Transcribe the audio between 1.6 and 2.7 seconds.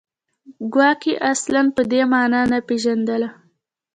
په دې معنا نه